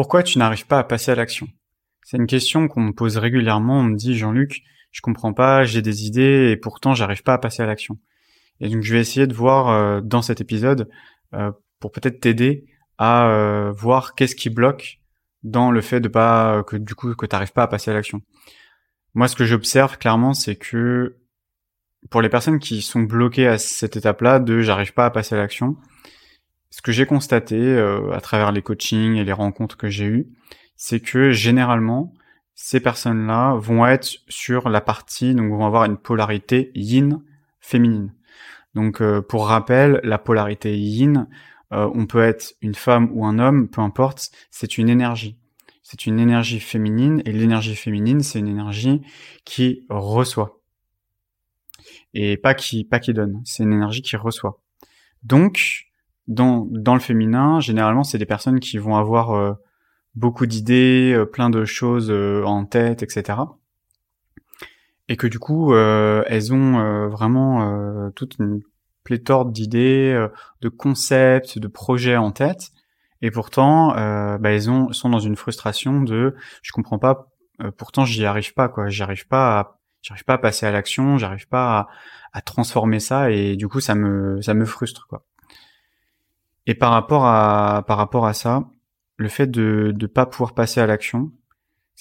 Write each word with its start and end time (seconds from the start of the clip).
Pourquoi 0.00 0.22
tu 0.22 0.38
n'arrives 0.38 0.66
pas 0.66 0.78
à 0.78 0.84
passer 0.84 1.10
à 1.10 1.14
l'action? 1.14 1.46
C'est 2.04 2.16
une 2.16 2.26
question 2.26 2.68
qu'on 2.68 2.80
me 2.80 2.92
pose 2.92 3.18
régulièrement. 3.18 3.80
On 3.80 3.82
me 3.82 3.96
dit 3.96 4.16
Jean-Luc, 4.16 4.62
je 4.92 5.02
comprends 5.02 5.34
pas, 5.34 5.64
j'ai 5.64 5.82
des 5.82 6.06
idées 6.06 6.48
et 6.50 6.56
pourtant 6.56 6.94
j'arrive 6.94 7.22
pas 7.22 7.34
à 7.34 7.38
passer 7.38 7.62
à 7.62 7.66
l'action. 7.66 7.98
Et 8.60 8.70
donc 8.70 8.82
je 8.82 8.94
vais 8.94 9.00
essayer 9.00 9.26
de 9.26 9.34
voir 9.34 9.68
euh, 9.68 10.00
dans 10.00 10.22
cet 10.22 10.40
épisode 10.40 10.88
euh, 11.34 11.52
pour 11.80 11.92
peut-être 11.92 12.18
t'aider 12.18 12.64
à 12.96 13.28
euh, 13.28 13.72
voir 13.72 14.14
qu'est-ce 14.14 14.34
qui 14.34 14.48
bloque 14.48 15.00
dans 15.42 15.70
le 15.70 15.82
fait 15.82 16.00
de 16.00 16.08
pas 16.08 16.62
que 16.62 16.78
du 16.78 16.94
coup 16.94 17.14
que 17.14 17.26
t'arrives 17.26 17.52
pas 17.52 17.64
à 17.64 17.68
passer 17.68 17.90
à 17.90 17.94
l'action. 17.94 18.22
Moi, 19.12 19.28
ce 19.28 19.36
que 19.36 19.44
j'observe 19.44 19.98
clairement, 19.98 20.32
c'est 20.32 20.56
que 20.56 21.18
pour 22.08 22.22
les 22.22 22.30
personnes 22.30 22.58
qui 22.58 22.80
sont 22.80 23.02
bloquées 23.02 23.48
à 23.48 23.58
cette 23.58 23.98
étape-là 23.98 24.38
de 24.38 24.62
j'arrive 24.62 24.94
pas 24.94 25.04
à 25.04 25.10
passer 25.10 25.34
à 25.34 25.38
l'action, 25.38 25.76
ce 26.70 26.82
que 26.82 26.92
j'ai 26.92 27.06
constaté 27.06 27.78
à 28.12 28.20
travers 28.20 28.52
les 28.52 28.62
coachings 28.62 29.16
et 29.16 29.24
les 29.24 29.32
rencontres 29.32 29.76
que 29.76 29.88
j'ai 29.88 30.06
eues, 30.06 30.28
c'est 30.76 31.00
que 31.00 31.30
généralement 31.30 32.14
ces 32.62 32.78
personnes-là 32.78 33.54
vont 33.54 33.86
être 33.86 34.18
sur 34.28 34.68
la 34.68 34.82
partie, 34.82 35.34
donc 35.34 35.50
vont 35.50 35.64
avoir 35.64 35.86
une 35.86 35.96
polarité 35.96 36.70
yin 36.74 37.22
féminine. 37.58 38.14
Donc 38.74 39.00
euh, 39.00 39.22
pour 39.22 39.46
rappel, 39.46 39.98
la 40.04 40.18
polarité 40.18 40.78
yin, 40.78 41.26
euh, 41.72 41.90
on 41.94 42.06
peut 42.06 42.22
être 42.22 42.54
une 42.60 42.74
femme 42.74 43.08
ou 43.12 43.24
un 43.24 43.38
homme, 43.38 43.68
peu 43.68 43.80
importe, 43.80 44.30
c'est 44.50 44.76
une 44.76 44.90
énergie. 44.90 45.38
C'est 45.82 46.04
une 46.04 46.20
énergie 46.20 46.60
féminine 46.60 47.22
et 47.24 47.32
l'énergie 47.32 47.74
féminine, 47.74 48.20
c'est 48.20 48.38
une 48.38 48.48
énergie 48.48 49.00
qui 49.46 49.86
reçoit. 49.88 50.60
Et 52.12 52.36
pas 52.36 52.52
qui 52.52 52.84
pas 52.84 53.00
qui 53.00 53.14
donne, 53.14 53.40
c'est 53.46 53.62
une 53.62 53.72
énergie 53.72 54.02
qui 54.02 54.16
reçoit. 54.16 54.60
Donc 55.22 55.89
dans 56.28 56.66
dans 56.70 56.94
le 56.94 57.00
féminin, 57.00 57.60
généralement, 57.60 58.04
c'est 58.04 58.18
des 58.18 58.26
personnes 58.26 58.60
qui 58.60 58.78
vont 58.78 58.96
avoir 58.96 59.32
euh, 59.32 59.52
beaucoup 60.14 60.46
d'idées, 60.46 61.24
plein 61.32 61.50
de 61.50 61.64
choses 61.64 62.10
en 62.10 62.64
tête, 62.64 63.02
etc 63.02 63.34
et 65.10 65.16
que 65.16 65.26
du 65.26 65.38
coup 65.38 65.74
euh, 65.74 66.22
elles 66.28 66.54
ont 66.54 66.78
euh, 66.78 67.08
vraiment 67.08 67.62
euh, 67.68 68.10
toute 68.10 68.36
une 68.38 68.60
pléthore 69.02 69.44
d'idées, 69.44 70.28
de 70.60 70.68
concepts, 70.68 71.58
de 71.58 71.66
projets 71.66 72.16
en 72.16 72.30
tête, 72.30 72.70
et 73.22 73.30
pourtant 73.30 73.88
bah, 73.94 74.50
elles 74.52 74.70
ont 74.70 74.92
sont 74.92 75.08
dans 75.08 75.18
une 75.18 75.36
frustration 75.36 76.02
de 76.02 76.36
je 76.62 76.70
comprends 76.70 76.98
pas, 76.98 77.28
pourtant 77.76 78.04
j'y 78.04 78.24
arrive 78.24 78.54
pas 78.54 78.68
quoi, 78.68 78.88
j'y 78.88 79.02
arrive 79.02 79.26
pas 79.26 79.58
à 79.58 79.78
j'arrive 80.02 80.24
pas 80.24 80.34
à 80.34 80.38
passer 80.38 80.66
à 80.66 80.70
l'action, 80.70 81.18
j'arrive 81.18 81.48
pas 81.48 81.78
à, 81.78 81.88
à, 82.34 82.42
transformer 82.42 83.00
ça 83.00 83.30
et 83.30 83.56
du 83.56 83.68
coup 83.68 83.80
ça 83.80 83.94
me 83.94 84.40
ça 84.42 84.54
me 84.54 84.66
frustre 84.66 85.06
quoi. 85.08 85.24
Et 86.66 86.74
par 86.74 86.90
rapport 86.92 87.26
à 87.26 87.84
par 87.86 87.98
rapport 87.98 88.26
à 88.26 88.32
ça, 88.32 88.64
le 89.16 89.28
fait 89.28 89.46
de 89.46 89.92
de 89.94 90.06
pas 90.06 90.26
pouvoir 90.26 90.54
passer 90.54 90.80
à 90.80 90.86
l'action, 90.86 91.32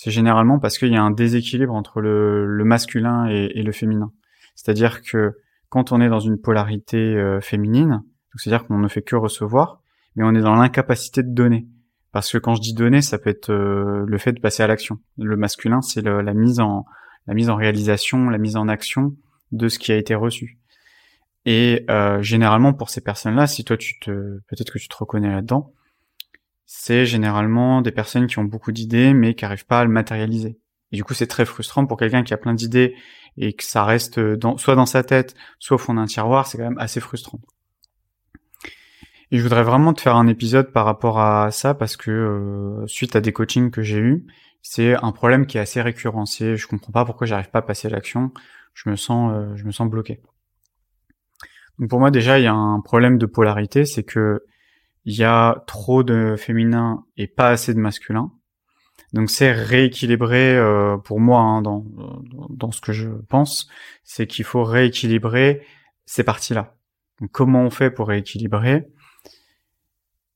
c'est 0.02 0.12
généralement 0.12 0.60
parce 0.60 0.78
qu'il 0.78 0.94
y 0.94 0.96
a 0.96 1.04
un 1.04 1.12
déséquilibre 1.12 1.74
entre 1.74 2.00
le, 2.00 2.64
masculin 2.64 3.26
et, 3.28 3.62
le 3.62 3.72
féminin. 3.74 4.14
C'est-à-dire 4.56 5.02
que 5.02 5.38
quand 5.68 5.92
on 5.92 6.00
est 6.00 6.08
dans 6.08 6.22
une 6.22 6.40
polarité 6.40 6.98
euh, 6.98 7.42
féminine, 7.42 8.04
c'est-à-dire 8.36 8.66
qu'on 8.66 8.78
ne 8.78 8.88
fait 8.88 9.02
que 9.02 9.18
recevoir, 9.18 9.82
mais 10.16 10.24
on 10.24 10.34
est 10.36 10.42
dans 10.42 10.56
l'incapacité 10.56 11.22
de 11.22 11.34
donner. 11.34 11.68
Parce 12.14 12.32
que 12.32 12.38
quand 12.38 12.56
je 12.56 12.62
dis 12.62 12.74
donner, 12.74 13.02
ça 13.02 13.18
peut 13.18 13.30
être 13.30 13.52
euh, 13.52 14.06
le 14.08 14.18
fait 14.18 14.32
de 14.32 14.40
passer 14.40 14.64
à 14.64 14.68
l'action. 14.68 15.00
Le 15.18 15.36
masculin, 15.36 15.82
c'est 15.82 16.02
la 16.02 16.34
mise 16.34 16.62
en 16.62 16.86
la 17.28 17.34
mise 17.34 17.50
en 17.50 17.56
réalisation, 17.56 18.30
la 18.30 18.38
mise 18.38 18.56
en 18.56 18.70
action 18.70 19.18
de 19.52 19.68
ce 19.68 19.80
qui 19.80 19.92
a 19.92 19.98
été 19.98 20.16
reçu. 20.16 20.60
Et 21.52 21.84
euh, 21.90 22.22
généralement 22.22 22.74
pour 22.74 22.92
ces 22.92 23.02
personnes-là, 23.02 23.48
si 23.48 23.64
toi 23.64 23.76
tu 23.76 23.98
te 24.00 24.12
peut-être 24.48 24.72
que 24.72 24.78
tu 24.78 24.88
te 24.88 24.96
reconnais 24.96 25.32
là-dedans, 25.32 25.74
c'est 26.68 27.08
généralement 27.08 27.82
des 27.82 27.92
personnes 27.92 28.28
qui 28.28 28.38
ont 28.38 28.44
beaucoup 28.44 28.72
d'idées 28.72 29.16
mais 29.16 29.34
qui 29.34 29.46
n'arrivent 29.46 29.66
pas 29.66 29.80
à 29.80 29.84
le 29.84 29.90
matérialiser. 29.90 30.60
Et 30.92 30.96
du 30.96 31.04
coup, 31.04 31.16
c'est 31.16 31.26
très 31.26 31.46
frustrant 31.46 31.88
pour 31.88 31.98
quelqu'un 31.98 32.22
qui 32.22 32.36
a 32.36 32.38
plein 32.38 32.54
d'idées 32.54 32.94
et 33.36 33.54
que 33.54 33.64
ça 33.64 33.84
reste 33.84 34.20
soit 34.58 34.76
dans 34.76 34.86
sa 34.86 35.02
tête, 35.02 35.34
soit 35.58 35.74
au 35.74 35.78
fond 35.80 35.96
d'un 35.96 36.06
tiroir, 36.06 36.46
c'est 36.46 36.60
quand 36.60 36.66
même 36.66 36.78
assez 36.78 37.00
frustrant. 37.00 37.40
Et 39.32 39.40
je 39.40 39.42
voudrais 39.42 39.64
vraiment 39.64 39.94
te 39.94 40.02
faire 40.02 40.18
un 40.18 40.28
épisode 40.28 40.72
par 40.72 40.86
rapport 40.86 41.20
à 41.20 41.50
ça 41.50 41.74
parce 41.74 41.98
que 41.98 42.12
euh, 42.12 42.86
suite 42.86 43.16
à 43.16 43.22
des 43.22 43.34
coachings 43.34 43.72
que 43.72 43.82
j'ai 43.82 43.98
eus, 43.98 44.28
c'est 44.62 44.94
un 45.04 45.12
problème 45.12 45.48
qui 45.48 45.58
est 45.58 45.62
assez 45.62 45.82
récurrent. 45.82 46.28
C'est 46.28 46.58
je 46.58 46.68
comprends 46.68 46.92
pas 46.92 47.06
pourquoi 47.06 47.26
j'arrive 47.26 47.50
pas 47.50 47.60
à 47.60 47.64
passer 47.64 47.88
à 47.88 47.92
l'action. 47.92 48.32
Je 48.76 48.88
me 48.88 48.96
sens, 48.96 49.32
euh, 49.34 49.56
je 49.56 49.64
me 49.64 49.72
sens 49.72 49.90
bloqué. 49.90 50.22
Pour 51.88 52.00
moi 52.00 52.12
déjà, 52.12 52.40
il 52.40 52.44
y 52.44 52.48
a 52.48 52.54
un 52.54 52.82
problème 52.82 53.18
de 53.18 53.26
polarité, 53.26 53.86
c'est 53.86 54.04
que 54.04 54.44
il 55.06 55.16
y 55.16 55.24
a 55.24 55.64
trop 55.66 56.04
de 56.04 56.36
féminin 56.38 57.06
et 57.16 57.28
pas 57.28 57.50
assez 57.50 57.74
de 57.74 57.80
masculin. 57.80 58.32
Donc 59.14 59.30
c'est 59.30 59.52
rééquilibrer 59.52 60.56
euh, 60.56 60.98
pour 60.98 61.20
moi 61.20 61.42
hein, 61.42 61.62
dans, 61.62 61.84
dans 62.50 62.72
ce 62.72 62.82
que 62.82 62.92
je 62.92 63.10
pense, 63.28 63.68
c'est 64.04 64.28
qu'il 64.28 64.46
faut 64.46 64.64
rééquilibrer 64.64 65.66
ces 66.06 66.24
parties-là. 66.24 66.76
Donc 67.20 67.32
comment 67.32 67.64
on 67.64 67.70
fait 67.70 67.90
pour 67.90 68.10
rééquilibrer? 68.10 68.88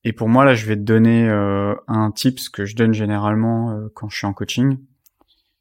Et 0.05 0.11
pour 0.13 0.27
moi 0.27 0.43
là, 0.43 0.55
je 0.55 0.65
vais 0.65 0.75
te 0.75 0.81
donner 0.81 1.29
euh, 1.29 1.75
un 1.87 2.11
tips 2.11 2.49
que 2.49 2.65
je 2.65 2.75
donne 2.75 2.93
généralement 2.93 3.71
euh, 3.71 3.89
quand 3.93 4.09
je 4.09 4.17
suis 4.17 4.27
en 4.27 4.33
coaching, 4.33 4.79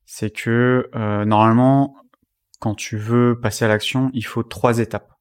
c'est 0.06 0.30
que 0.30 0.90
normalement 1.24 1.96
quand 2.60 2.74
tu 2.74 2.96
veux 2.96 3.38
passer 3.40 3.64
à 3.64 3.68
l'action, 3.68 4.10
il 4.14 4.24
faut 4.24 4.42
trois 4.42 4.78
étapes. 4.78 5.11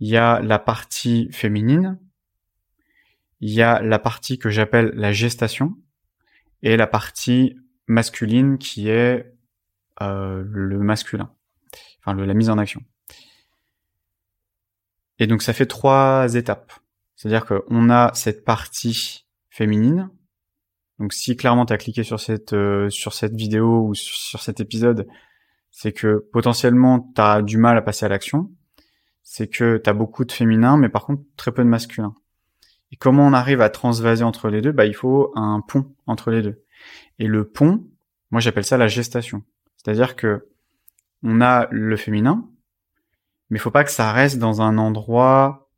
Il 0.00 0.08
y 0.08 0.16
a 0.16 0.40
la 0.40 0.58
partie 0.58 1.30
féminine, 1.32 1.98
il 3.40 3.50
y 3.50 3.62
a 3.62 3.80
la 3.80 3.98
partie 3.98 4.38
que 4.38 4.50
j'appelle 4.50 4.92
la 4.94 5.12
gestation 5.12 5.76
et 6.62 6.76
la 6.76 6.86
partie 6.86 7.56
masculine 7.86 8.58
qui 8.58 8.88
est 8.88 9.32
euh, 10.02 10.42
le 10.46 10.78
masculin, 10.78 11.30
enfin 11.98 12.14
le, 12.14 12.24
la 12.24 12.34
mise 12.34 12.50
en 12.50 12.58
action. 12.58 12.82
Et 15.18 15.26
donc 15.26 15.42
ça 15.42 15.52
fait 15.52 15.66
trois 15.66 16.34
étapes. 16.34 16.72
C'est-à-dire 17.14 17.44
qu'on 17.44 17.90
a 17.90 18.10
cette 18.14 18.44
partie 18.44 19.26
féminine. 19.50 20.08
Donc 20.98 21.12
si 21.12 21.36
clairement 21.36 21.66
tu 21.66 21.74
as 21.74 21.78
cliqué 21.78 22.02
sur 22.02 22.18
cette 22.18 22.54
euh, 22.54 22.88
sur 22.88 23.12
cette 23.12 23.34
vidéo 23.34 23.86
ou 23.88 23.94
sur 23.94 24.40
cet 24.40 24.60
épisode, 24.60 25.06
c'est 25.70 25.92
que 25.92 26.26
potentiellement 26.32 27.12
tu 27.14 27.20
as 27.20 27.42
du 27.42 27.58
mal 27.58 27.76
à 27.76 27.82
passer 27.82 28.06
à 28.06 28.08
l'action. 28.08 28.50
C'est 29.22 29.48
que 29.48 29.78
tu 29.78 29.90
as 29.90 29.92
beaucoup 29.92 30.24
de 30.24 30.32
féminin 30.32 30.76
mais 30.76 30.88
par 30.88 31.04
contre 31.04 31.22
très 31.36 31.52
peu 31.52 31.62
de 31.62 31.68
masculin. 31.68 32.14
Et 32.92 32.96
comment 32.96 33.26
on 33.26 33.32
arrive 33.32 33.60
à 33.60 33.70
transvaser 33.70 34.24
entre 34.24 34.48
les 34.48 34.60
deux? 34.60 34.72
Bah, 34.72 34.86
il 34.86 34.94
faut 34.94 35.32
un 35.36 35.60
pont 35.60 35.94
entre 36.06 36.30
les 36.30 36.42
deux. 36.42 36.62
Et 37.18 37.26
le 37.26 37.46
pont, 37.46 37.86
moi 38.30 38.40
j'appelle 38.40 38.64
ça 38.64 38.76
la 38.76 38.88
gestation. 38.88 39.42
C'est-à-dire 39.76 40.16
que 40.16 40.48
on 41.22 41.40
a 41.40 41.68
le 41.70 41.96
féminin, 41.96 42.48
mais 43.50 43.58
faut 43.58 43.70
pas 43.70 43.84
que 43.84 43.90
ça 43.90 44.12
reste 44.12 44.38
dans 44.38 44.62
un 44.62 44.78
endroit, 44.78 45.68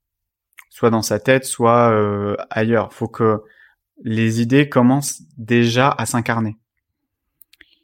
soit 0.70 0.90
dans 0.90 1.02
sa 1.02 1.18
tête, 1.18 1.44
soit 1.44 1.90
euh, 1.90 2.36
ailleurs. 2.50 2.92
Faut 2.92 3.08
que 3.08 3.42
les 4.04 4.40
idées 4.40 4.68
commencent 4.68 5.22
déjà 5.36 5.90
à 5.90 6.06
s'incarner, 6.06 6.56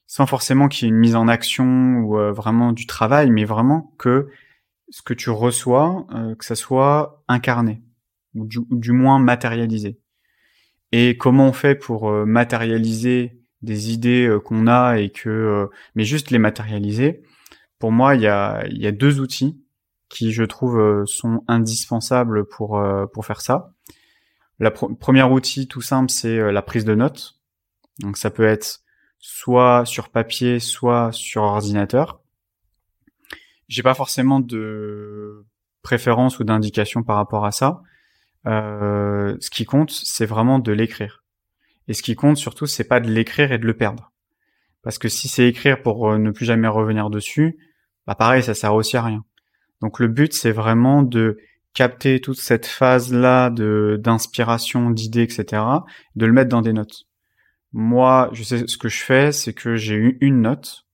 sans 0.06 0.26
forcément 0.26 0.68
qu'il 0.68 0.86
y 0.86 0.90
ait 0.90 0.94
une 0.94 1.00
mise 1.00 1.16
en 1.16 1.28
action 1.28 1.98
ou 1.98 2.18
euh, 2.18 2.32
vraiment 2.32 2.72
du 2.72 2.86
travail, 2.86 3.30
mais 3.30 3.44
vraiment 3.44 3.92
que 3.98 4.28
ce 4.90 5.02
que 5.02 5.14
tu 5.14 5.30
reçois, 5.30 6.06
euh, 6.14 6.34
que 6.34 6.44
ça 6.44 6.54
soit 6.54 7.22
incarné 7.28 7.82
ou 8.34 8.46
du, 8.46 8.92
moins 8.92 9.18
matérialiser. 9.18 9.98
Et 10.92 11.16
comment 11.16 11.48
on 11.48 11.52
fait 11.52 11.74
pour 11.74 12.08
euh, 12.08 12.24
matérialiser 12.24 13.40
des 13.62 13.92
idées 13.92 14.26
euh, 14.26 14.38
qu'on 14.38 14.66
a 14.66 14.98
et 14.98 15.10
que, 15.10 15.68
mais 15.94 16.04
juste 16.04 16.30
les 16.30 16.38
matérialiser? 16.38 17.22
Pour 17.78 17.92
moi, 17.92 18.14
il 18.14 18.22
y 18.22 18.26
a, 18.26 18.92
deux 18.92 19.20
outils 19.20 19.60
qui, 20.08 20.32
je 20.32 20.42
trouve, 20.42 21.04
sont 21.06 21.44
indispensables 21.46 22.44
pour 22.46 22.76
faire 23.22 23.40
ça. 23.40 23.72
La 24.58 24.72
premier 24.72 25.22
outil, 25.22 25.68
tout 25.68 25.80
simple, 25.80 26.10
c'est 26.10 26.50
la 26.50 26.62
prise 26.62 26.84
de 26.84 26.96
notes. 26.96 27.38
Donc, 28.00 28.16
ça 28.16 28.30
peut 28.30 28.46
être 28.46 28.80
soit 29.20 29.84
sur 29.84 30.08
papier, 30.08 30.58
soit 30.58 31.12
sur 31.12 31.42
ordinateur. 31.42 32.20
J'ai 33.68 33.82
pas 33.82 33.94
forcément 33.94 34.40
de 34.40 35.46
préférence 35.82 36.38
ou 36.38 36.44
d'indication 36.44 37.02
par 37.02 37.16
rapport 37.16 37.44
à 37.44 37.52
ça. 37.52 37.82
Euh, 38.46 39.36
ce 39.40 39.50
qui 39.50 39.64
compte, 39.64 39.90
c'est 39.90 40.26
vraiment 40.26 40.58
de 40.58 40.72
l'écrire. 40.72 41.24
Et 41.86 41.94
ce 41.94 42.02
qui 42.02 42.14
compte 42.14 42.36
surtout, 42.36 42.66
c'est 42.66 42.84
pas 42.84 43.00
de 43.00 43.10
l'écrire 43.10 43.52
et 43.52 43.58
de 43.58 43.66
le 43.66 43.74
perdre. 43.74 44.12
Parce 44.82 44.98
que 44.98 45.08
si 45.08 45.28
c'est 45.28 45.46
écrire 45.46 45.82
pour 45.82 46.10
euh, 46.10 46.18
ne 46.18 46.30
plus 46.30 46.46
jamais 46.46 46.68
revenir 46.68 47.10
dessus, 47.10 47.58
bah 48.06 48.14
pareil, 48.14 48.42
ça 48.42 48.54
sert 48.54 48.74
aussi 48.74 48.96
à 48.96 49.02
rien. 49.02 49.24
Donc 49.80 49.98
le 49.98 50.08
but, 50.08 50.32
c'est 50.32 50.52
vraiment 50.52 51.02
de 51.02 51.38
capter 51.74 52.20
toute 52.20 52.38
cette 52.40 52.66
phase-là 52.66 53.50
de 53.50 53.98
d'inspiration, 54.02 54.90
d'idées, 54.90 55.22
etc., 55.22 55.62
de 56.16 56.26
le 56.26 56.32
mettre 56.32 56.48
dans 56.48 56.62
des 56.62 56.72
notes. 56.72 57.04
Moi, 57.72 58.30
je 58.32 58.42
sais 58.42 58.66
ce 58.66 58.78
que 58.78 58.88
je 58.88 59.02
fais, 59.02 59.30
c'est 59.30 59.52
que 59.52 59.76
j'ai 59.76 59.94
eu 59.94 60.18
une 60.20 60.42
note 60.42 60.86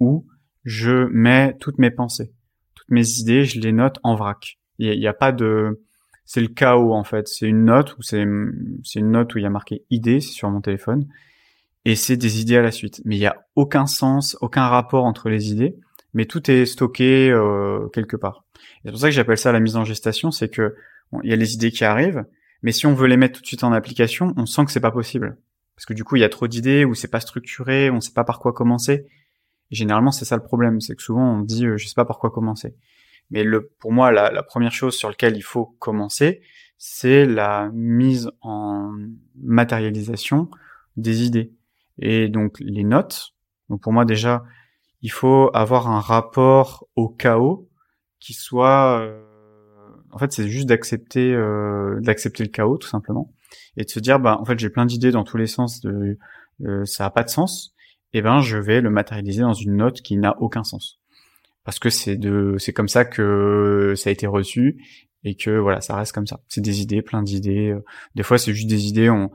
où 0.00 0.26
je 0.64 1.08
mets 1.12 1.56
toutes 1.60 1.78
mes 1.78 1.90
pensées, 1.90 2.32
toutes 2.74 2.90
mes 2.90 3.18
idées, 3.18 3.44
je 3.44 3.60
les 3.60 3.72
note 3.72 3.98
en 4.02 4.16
vrac. 4.16 4.58
Il 4.78 4.98
n'y 4.98 5.06
a, 5.06 5.12
pas 5.12 5.30
de 5.30 5.80
c'est 6.24 6.40
le 6.40 6.48
chaos 6.48 6.92
en 6.92 7.04
fait. 7.04 7.28
C'est 7.28 7.46
une 7.46 7.64
note 7.64 7.96
où 7.98 8.02
c'est 8.02 8.24
c'est 8.82 9.00
une 9.00 9.10
note 9.10 9.34
où 9.34 9.38
il 9.38 9.42
y 9.42 9.46
a 9.46 9.50
marqué 9.50 9.84
idée 9.90 10.20
sur 10.20 10.50
mon 10.50 10.60
téléphone 10.60 11.06
et 11.84 11.96
c'est 11.96 12.16
des 12.16 12.40
idées 12.40 12.56
à 12.56 12.62
la 12.62 12.72
suite. 12.72 13.02
Mais 13.04 13.16
il 13.16 13.20
y 13.20 13.26
a 13.26 13.44
aucun 13.56 13.86
sens, 13.86 14.36
aucun 14.40 14.66
rapport 14.66 15.04
entre 15.04 15.28
les 15.28 15.52
idées, 15.52 15.76
mais 16.12 16.24
tout 16.24 16.50
est 16.50 16.66
stocké 16.66 17.30
euh, 17.30 17.88
quelque 17.92 18.16
part. 18.16 18.44
C'est 18.84 18.90
pour 18.90 19.00
ça 19.00 19.08
que 19.08 19.14
j'appelle 19.14 19.38
ça 19.38 19.52
la 19.52 19.60
mise 19.60 19.76
en 19.76 19.84
gestation, 19.84 20.30
c'est 20.30 20.48
que 20.48 20.74
il 21.22 21.30
y 21.30 21.32
a 21.32 21.36
les 21.36 21.54
idées 21.54 21.70
qui 21.70 21.84
arrivent, 21.84 22.24
mais 22.62 22.72
si 22.72 22.86
on 22.86 22.94
veut 22.94 23.06
les 23.06 23.16
mettre 23.16 23.36
tout 23.36 23.42
de 23.42 23.46
suite 23.46 23.62
en 23.62 23.72
application, 23.72 24.34
on 24.36 24.46
sent 24.46 24.64
que 24.64 24.72
c'est 24.72 24.80
pas 24.80 24.90
possible 24.90 25.36
parce 25.76 25.86
que 25.86 25.94
du 25.94 26.04
coup 26.04 26.16
il 26.16 26.20
y 26.20 26.24
a 26.24 26.28
trop 26.28 26.48
d'idées 26.48 26.84
ou 26.84 26.94
c'est 26.94 27.08
pas 27.08 27.20
structuré, 27.20 27.90
on 27.90 28.00
sait 28.00 28.12
pas 28.12 28.24
par 28.24 28.38
quoi 28.38 28.52
commencer. 28.52 29.06
Généralement 29.74 30.12
c'est 30.12 30.24
ça 30.24 30.36
le 30.36 30.42
problème, 30.42 30.80
c'est 30.80 30.94
que 30.94 31.02
souvent 31.02 31.38
on 31.38 31.40
dit 31.40 31.66
euh, 31.66 31.76
je 31.76 31.86
sais 31.86 31.94
pas 31.94 32.04
par 32.04 32.18
quoi 32.18 32.30
commencer. 32.30 32.74
Mais 33.30 33.44
pour 33.78 33.92
moi, 33.92 34.12
la, 34.12 34.30
la, 34.30 34.42
première 34.42 34.72
chose 34.72 34.96
sur 34.96 35.08
laquelle 35.08 35.36
il 35.36 35.42
faut 35.42 35.64
commencer, 35.78 36.42
c'est 36.76 37.24
la 37.24 37.70
mise 37.72 38.30
en 38.42 38.92
matérialisation 39.42 40.50
des 40.96 41.24
idées. 41.24 41.52
Et 41.98 42.28
donc 42.28 42.60
les 42.60 42.84
notes. 42.84 43.34
Donc 43.70 43.80
pour 43.80 43.92
moi 43.92 44.04
déjà, 44.04 44.44
il 45.04 45.10
faut 45.10 45.50
avoir 45.52 45.88
un 45.88 46.00
rapport 46.00 46.88
au 46.96 47.08
chaos 47.08 47.68
qui 48.20 48.32
soit. 48.32 49.00
Euh, 49.00 49.22
en 50.10 50.18
fait, 50.18 50.32
c'est 50.32 50.48
juste 50.48 50.66
d'accepter, 50.66 51.32
euh, 51.34 52.00
d'accepter 52.00 52.42
le 52.42 52.48
chaos 52.48 52.78
tout 52.78 52.88
simplement, 52.88 53.32
et 53.76 53.84
de 53.84 53.90
se 53.90 54.00
dire, 54.00 54.18
bah 54.18 54.38
en 54.40 54.44
fait, 54.46 54.58
j'ai 54.58 54.70
plein 54.70 54.86
d'idées 54.86 55.10
dans 55.10 55.24
tous 55.24 55.36
les 55.36 55.46
sens. 55.46 55.82
De, 55.82 56.18
euh, 56.64 56.84
ça 56.86 57.04
a 57.04 57.10
pas 57.10 57.22
de 57.22 57.28
sens. 57.28 57.73
Eh 58.16 58.22
ben, 58.22 58.40
je 58.40 58.56
vais 58.56 58.80
le 58.80 58.90
matérialiser 58.90 59.42
dans 59.42 59.52
une 59.52 59.76
note 59.76 60.00
qui 60.00 60.16
n'a 60.16 60.40
aucun 60.40 60.62
sens. 60.62 61.00
Parce 61.64 61.80
que 61.80 61.90
c'est 61.90 62.16
de 62.16 62.54
c'est 62.58 62.72
comme 62.72 62.88
ça 62.88 63.04
que 63.04 63.94
ça 63.96 64.08
a 64.08 64.12
été 64.12 64.28
reçu 64.28 64.80
et 65.24 65.34
que 65.34 65.50
voilà 65.50 65.80
ça 65.80 65.96
reste 65.96 66.12
comme 66.12 66.26
ça. 66.26 66.40
C'est 66.48 66.60
des 66.60 66.80
idées 66.80 67.02
plein 67.02 67.22
d'idées 67.22 67.74
des 68.14 68.22
fois 68.22 68.38
c'est 68.38 68.54
juste 68.54 68.68
des 68.68 68.86
idées 68.86 69.10
on 69.10 69.30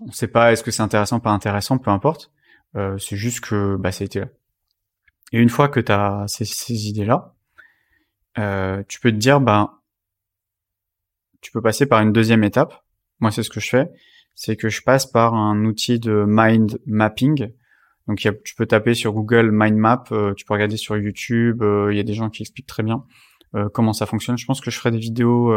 on 0.00 0.12
sait 0.12 0.28
pas 0.28 0.52
est-ce 0.52 0.62
que 0.62 0.70
c'est 0.70 0.82
intéressant 0.82 1.20
pas 1.20 1.32
intéressant 1.32 1.78
peu 1.78 1.90
importe. 1.90 2.32
Euh, 2.76 2.96
c'est 2.98 3.16
juste 3.16 3.40
que 3.40 3.76
bah 3.76 3.92
ça 3.92 4.04
a 4.04 4.06
été 4.06 4.20
là. 4.20 4.28
Et 5.32 5.40
une 5.40 5.50
fois 5.50 5.68
que 5.68 5.80
tu 5.80 5.92
as 5.92 6.24
ces, 6.28 6.44
ces 6.44 6.88
idées 6.88 7.04
là 7.04 7.34
euh, 8.38 8.82
tu 8.88 9.00
peux 9.00 9.10
te 9.10 9.16
dire 9.16 9.40
bah 9.40 9.82
tu 11.40 11.52
peux 11.52 11.60
passer 11.60 11.86
par 11.86 12.00
une 12.00 12.12
deuxième 12.12 12.44
étape. 12.44 12.84
Moi 13.20 13.32
c'est 13.32 13.42
ce 13.42 13.50
que 13.50 13.60
je 13.60 13.68
fais. 13.68 13.90
C'est 14.34 14.56
que 14.56 14.68
je 14.68 14.82
passe 14.82 15.04
par 15.04 15.34
un 15.34 15.64
outil 15.64 15.98
de 15.98 16.24
mind 16.26 16.78
mapping 16.86 17.52
donc 18.08 18.18
tu 18.18 18.54
peux 18.56 18.66
taper 18.66 18.94
sur 18.94 19.12
Google 19.12 19.50
Mind 19.52 19.76
Map, 19.76 20.04
euh, 20.12 20.32
tu 20.34 20.46
peux 20.46 20.54
regarder 20.54 20.78
sur 20.78 20.96
YouTube, 20.96 21.62
euh, 21.62 21.92
il 21.92 21.96
y 21.96 22.00
a 22.00 22.04
des 22.04 22.14
gens 22.14 22.30
qui 22.30 22.42
expliquent 22.42 22.66
très 22.66 22.82
bien 22.82 23.04
euh, 23.54 23.68
comment 23.68 23.92
ça 23.92 24.06
fonctionne. 24.06 24.38
Je 24.38 24.46
pense 24.46 24.62
que 24.62 24.70
je 24.70 24.78
ferai 24.78 24.90
des 24.90 24.98
vidéos 24.98 25.54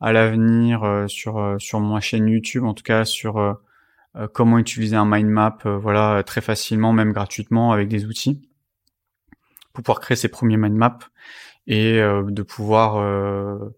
à 0.00 0.12
l'avenir 0.12 1.04
sur 1.06 1.56
sur 1.58 1.80
ma 1.80 2.00
chaîne 2.00 2.28
YouTube, 2.28 2.64
en 2.64 2.74
tout 2.74 2.82
cas 2.82 3.04
sur 3.04 3.58
comment 4.32 4.58
utiliser 4.58 4.96
un 4.96 5.04
mind 5.04 5.28
map, 5.28 5.58
voilà, 5.64 6.22
très 6.24 6.40
facilement, 6.40 6.92
même 6.92 7.12
gratuitement, 7.12 7.72
avec 7.72 7.88
des 7.88 8.06
outils, 8.06 8.48
pour 9.72 9.84
pouvoir 9.84 10.00
créer 10.00 10.16
ses 10.16 10.28
premiers 10.28 10.56
mind 10.56 10.76
maps 10.76 10.98
et 11.66 11.98
de 11.98 12.42
pouvoir 12.42 13.70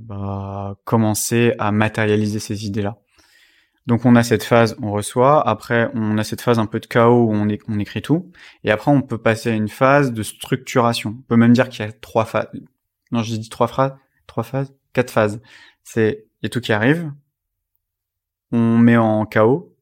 bah, 0.00 0.76
commencer 0.84 1.54
à 1.58 1.72
matérialiser 1.72 2.38
ces 2.38 2.66
idées-là. 2.66 2.98
Donc 3.86 4.04
on 4.04 4.16
a 4.16 4.22
cette 4.22 4.42
phase, 4.42 4.76
on 4.82 4.90
reçoit. 4.90 5.46
Après, 5.48 5.90
on 5.94 6.18
a 6.18 6.24
cette 6.24 6.40
phase 6.40 6.58
un 6.58 6.66
peu 6.66 6.80
de 6.80 6.86
chaos 6.86 7.26
où 7.26 7.32
on, 7.32 7.78
écrit 7.78 8.02
tout. 8.02 8.32
Et 8.64 8.70
après, 8.70 8.90
on 8.90 9.00
peut 9.00 9.18
passer 9.18 9.50
à 9.50 9.54
une 9.54 9.68
phase 9.68 10.12
de 10.12 10.22
structuration. 10.22 11.16
On 11.18 11.22
peut 11.22 11.36
même 11.36 11.52
dire 11.52 11.68
qu'il 11.68 11.84
y 11.84 11.88
a 11.88 11.92
trois 11.92 12.24
phases. 12.24 12.48
Non, 13.12 13.22
j'ai 13.22 13.38
dit 13.38 13.48
trois 13.48 13.68
phrases, 13.68 13.94
trois 14.26 14.42
phases, 14.42 14.74
quatre 14.92 15.10
phases. 15.10 15.40
C'est 15.84 16.26
il 16.42 16.46
y 16.46 16.50
tout 16.50 16.60
qui 16.60 16.72
arrive. 16.72 17.12
On 18.50 18.78
met 18.78 18.96
en 18.96 19.24
chaos. 19.24 19.72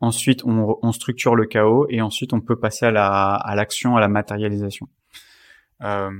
Ensuite, 0.00 0.44
on, 0.44 0.92
structure 0.92 1.34
le 1.34 1.46
chaos 1.46 1.86
et 1.88 2.02
ensuite 2.02 2.34
on 2.34 2.40
peut 2.40 2.56
passer 2.56 2.84
à 2.84 3.54
l'action, 3.56 3.96
à 3.96 4.00
la 4.00 4.08
matérialisation. 4.08 4.86
Euh, 5.82 6.10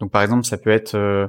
donc 0.00 0.10
par 0.10 0.22
exemple, 0.22 0.44
ça 0.44 0.58
peut 0.58 0.70
être 0.70 0.96
euh, 0.96 1.28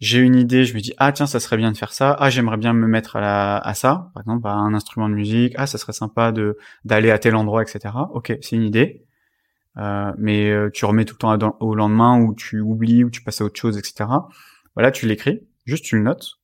j'ai 0.00 0.18
une 0.18 0.36
idée, 0.36 0.64
je 0.64 0.74
me 0.74 0.80
dis 0.80 0.92
ah 0.98 1.12
tiens 1.12 1.26
ça 1.26 1.40
serait 1.40 1.56
bien 1.56 1.72
de 1.72 1.76
faire 1.76 1.92
ça, 1.92 2.16
ah 2.18 2.30
j'aimerais 2.30 2.56
bien 2.56 2.72
me 2.72 2.86
mettre 2.86 3.16
à, 3.16 3.20
la, 3.20 3.56
à 3.58 3.74
ça, 3.74 4.10
par 4.14 4.22
exemple 4.22 4.46
à 4.48 4.52
un 4.52 4.74
instrument 4.74 5.08
de 5.08 5.14
musique, 5.14 5.54
ah 5.56 5.66
ça 5.66 5.78
serait 5.78 5.92
sympa 5.92 6.32
de 6.32 6.58
d'aller 6.84 7.10
à 7.10 7.18
tel 7.18 7.36
endroit, 7.36 7.62
etc. 7.62 7.94
Ok, 8.12 8.36
c'est 8.40 8.56
une 8.56 8.64
idée, 8.64 9.04
euh, 9.78 10.12
mais 10.18 10.50
euh, 10.50 10.70
tu 10.72 10.84
remets 10.84 11.04
tout 11.04 11.14
le 11.20 11.38
temps 11.38 11.56
au 11.60 11.74
lendemain 11.74 12.20
ou 12.20 12.34
tu 12.34 12.60
oublies 12.60 13.04
ou 13.04 13.10
tu 13.10 13.22
passes 13.22 13.40
à 13.40 13.44
autre 13.44 13.60
chose, 13.60 13.78
etc. 13.78 14.10
Voilà, 14.74 14.90
tu 14.90 15.06
l'écris, 15.06 15.40
juste 15.64 15.84
tu 15.84 15.96
le 15.96 16.02
notes, 16.02 16.40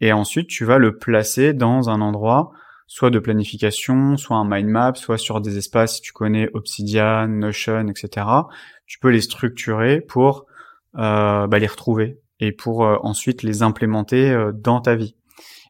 et 0.00 0.12
ensuite 0.12 0.48
tu 0.48 0.64
vas 0.64 0.78
le 0.78 0.98
placer 0.98 1.54
dans 1.54 1.90
un 1.90 2.00
endroit 2.00 2.52
soit 2.92 3.08
de 3.08 3.18
planification, 3.18 4.18
soit 4.18 4.36
un 4.36 4.44
mind 4.44 4.68
map, 4.68 4.92
soit 4.96 5.16
sur 5.16 5.40
des 5.40 5.56
espaces 5.56 5.94
si 5.94 6.02
tu 6.02 6.12
connais 6.12 6.50
Obsidian, 6.52 7.26
Notion, 7.26 7.88
etc. 7.88 8.26
Tu 8.84 8.98
peux 8.98 9.08
les 9.08 9.22
structurer 9.22 10.02
pour 10.02 10.44
euh, 10.98 11.46
bah, 11.46 11.58
les 11.58 11.66
retrouver 11.66 12.20
et 12.42 12.50
pour 12.50 12.84
euh, 12.84 12.96
ensuite 13.02 13.44
les 13.44 13.62
implémenter 13.62 14.30
euh, 14.30 14.50
dans 14.52 14.80
ta 14.80 14.96
vie. 14.96 15.14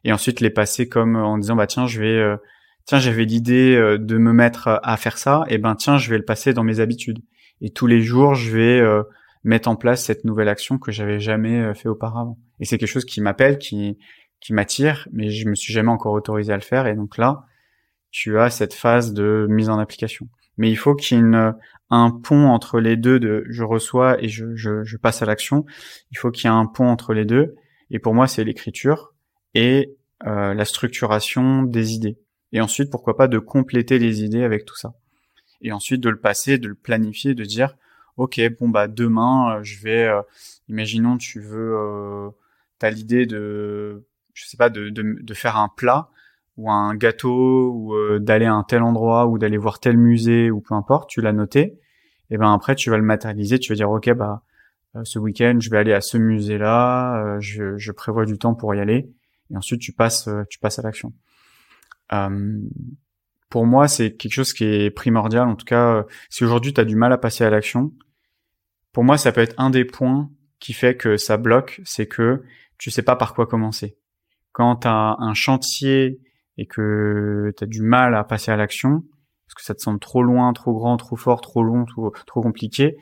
Et 0.03 0.11
ensuite 0.11 0.41
les 0.41 0.49
passer 0.49 0.89
comme 0.89 1.15
euh, 1.15 1.23
en 1.23 1.37
disant 1.37 1.55
bah 1.55 1.67
tiens 1.67 1.85
je 1.85 2.01
vais 2.01 2.37
tiens 2.85 2.99
j'avais 2.99 3.23
l'idée 3.23 3.77
de 3.77 4.17
me 4.17 4.33
mettre 4.33 4.81
à 4.83 4.97
faire 4.97 5.17
ça 5.17 5.45
et 5.47 5.57
ben 5.57 5.75
tiens 5.75 5.97
je 5.97 6.09
vais 6.09 6.17
le 6.17 6.25
passer 6.25 6.53
dans 6.53 6.63
mes 6.63 6.79
habitudes. 6.79 7.19
Et 7.61 7.69
tous 7.69 7.87
les 7.87 8.01
jours 8.01 8.33
je 8.33 8.51
vais 8.57 8.81
mettre 9.43 9.69
en 9.69 9.75
place 9.75 10.03
cette 10.03 10.25
nouvelle 10.25 10.49
action 10.49 10.79
que 10.79 10.91
j'avais 10.91 11.19
jamais 11.19 11.73
fait 11.75 11.87
auparavant. 11.87 12.37
Et 12.59 12.65
c'est 12.65 12.77
quelque 12.77 12.89
chose 12.89 13.05
qui 13.05 13.21
m'appelle, 13.21 13.57
qui 13.57 13.97
qui 14.41 14.51
m'attire, 14.51 15.07
mais 15.13 15.29
je 15.29 15.47
me 15.47 15.55
suis 15.55 15.71
jamais 15.71 15.91
encore 15.91 16.11
autorisé 16.11 16.51
à 16.51 16.57
le 16.57 16.61
faire. 16.61 16.87
Et 16.87 16.95
donc 16.95 17.17
là, 17.17 17.45
tu 18.11 18.37
as 18.37 18.49
cette 18.49 18.73
phase 18.73 19.13
de 19.13 19.47
mise 19.49 19.69
en 19.69 19.79
application. 19.79 20.27
Mais 20.57 20.69
il 20.69 20.75
faut 20.75 20.95
qu'il 20.95 21.17
y 21.17 21.21
ait 21.21 21.23
une, 21.23 21.55
un 21.93 22.11
pont 22.11 22.47
entre 22.47 22.79
les 22.79 22.97
deux 22.97 23.19
de 23.19 23.45
je 23.49 23.63
reçois 23.63 24.21
et 24.23 24.27
je, 24.27 24.55
je, 24.55 24.83
je 24.83 24.97
passe 24.97 25.21
à 25.21 25.25
l'action. 25.25 25.65
Il 26.11 26.17
faut 26.17 26.31
qu'il 26.31 26.49
y 26.49 26.53
ait 26.53 26.55
un 26.55 26.65
pont 26.65 26.87
entre 26.87 27.13
les 27.13 27.25
deux. 27.25 27.55
Et 27.91 27.99
pour 27.99 28.13
moi, 28.13 28.27
c'est 28.27 28.43
l'écriture 28.43 29.13
et 29.53 29.95
euh, 30.25 30.53
la 30.53 30.65
structuration 30.65 31.63
des 31.63 31.93
idées. 31.93 32.17
Et 32.51 32.61
ensuite, 32.61 32.89
pourquoi 32.89 33.15
pas 33.15 33.27
de 33.27 33.39
compléter 33.39 33.99
les 33.99 34.23
idées 34.23 34.43
avec 34.43 34.65
tout 34.65 34.75
ça. 34.75 34.93
Et 35.61 35.71
ensuite 35.71 36.01
de 36.01 36.09
le 36.09 36.19
passer, 36.19 36.57
de 36.57 36.67
le 36.67 36.75
planifier, 36.75 37.35
de 37.35 37.43
dire, 37.43 37.75
ok, 38.17 38.41
bon 38.59 38.69
bah 38.69 38.87
demain, 38.87 39.57
euh, 39.57 39.63
je 39.63 39.79
vais, 39.79 40.05
euh, 40.05 40.21
imaginons 40.67 41.17
tu 41.17 41.39
veux, 41.39 41.75
euh, 41.75 42.29
t'as 42.79 42.89
l'idée 42.89 43.25
de, 43.25 44.05
je 44.33 44.45
sais 44.45 44.57
pas, 44.57 44.69
de, 44.69 44.89
de, 44.89 45.17
de, 45.21 45.33
faire 45.33 45.57
un 45.57 45.69
plat 45.69 46.09
ou 46.57 46.71
un 46.71 46.95
gâteau 46.95 47.71
ou 47.71 47.95
euh, 47.95 48.19
d'aller 48.19 48.45
à 48.45 48.53
un 48.53 48.63
tel 48.63 48.83
endroit 48.83 49.27
ou 49.27 49.37
d'aller 49.37 49.57
voir 49.57 49.79
tel 49.79 49.97
musée 49.97 50.51
ou 50.51 50.61
peu 50.61 50.73
importe, 50.73 51.09
tu 51.09 51.21
l'as 51.21 51.33
noté 51.33 51.79
et 52.33 52.37
ben 52.37 52.51
après 52.51 52.75
tu 52.75 52.89
vas 52.89 52.97
le 52.97 53.03
matérialiser, 53.03 53.59
tu 53.59 53.71
vas 53.71 53.75
dire 53.75 53.91
ok 53.91 54.11
bah 54.13 54.43
euh, 54.95 55.03
ce 55.03 55.19
week-end 55.19 55.57
je 55.61 55.69
vais 55.69 55.77
aller 55.77 55.93
à 55.93 56.01
ce 56.01 56.17
musée-là, 56.17 57.23
euh, 57.23 57.39
je, 57.39 57.77
je, 57.77 57.91
prévois 57.91 58.25
du 58.25 58.39
temps 58.39 58.55
pour 58.55 58.73
y 58.73 58.79
aller, 58.79 59.07
et 59.51 59.55
ensuite 59.55 59.79
tu 59.79 59.93
passes 59.93 60.27
euh, 60.27 60.43
tu 60.49 60.57
passes 60.57 60.79
à 60.79 60.81
l'action. 60.81 61.13
pour 63.49 63.67
moi 63.67 63.87
c'est 63.87 64.15
quelque 64.15 64.33
chose 64.33 64.51
qui 64.51 64.65
est 64.65 64.89
primordial, 64.89 65.47
en 65.47 65.55
tout 65.55 65.65
cas 65.65 66.05
si 66.29 66.43
aujourd'hui 66.43 66.73
tu 66.73 66.81
as 66.81 66.85
du 66.85 66.95
mal 66.95 67.13
à 67.13 67.19
passer 67.19 67.43
à 67.43 67.51
l'action, 67.51 67.93
pour 68.91 69.03
moi 69.03 69.17
ça 69.19 69.31
peut 69.31 69.41
être 69.41 69.55
un 69.59 69.69
des 69.69 69.85
points 69.85 70.31
qui 70.59 70.73
fait 70.73 70.97
que 70.97 71.17
ça 71.17 71.37
bloque, 71.37 71.81
c'est 71.85 72.07
que 72.07 72.41
tu 72.79 72.89
sais 72.89 73.03
pas 73.03 73.15
par 73.15 73.35
quoi 73.35 73.45
commencer. 73.45 73.95
Quand 74.53 74.77
tu 74.77 74.87
as 74.87 75.17
un 75.19 75.35
chantier 75.35 76.19
et 76.57 76.65
que 76.65 77.53
tu 77.55 77.63
as 77.63 77.67
du 77.67 77.83
mal 77.83 78.15
à 78.15 78.23
passer 78.23 78.49
à 78.49 78.55
l'action, 78.55 79.03
parce 79.53 79.61
que 79.61 79.65
ça 79.65 79.75
te 79.75 79.81
semble 79.81 79.99
trop 79.99 80.23
loin, 80.23 80.51
trop 80.53 80.73
grand, 80.73 80.97
trop 80.97 81.15
fort, 81.15 81.41
trop 81.41 81.61
long, 81.61 81.85
trop, 81.85 82.41
compliqué, 82.41 82.97